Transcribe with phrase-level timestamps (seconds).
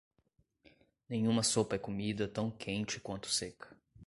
[1.07, 3.77] Nenhuma sopa é comida tão quente quanto seca.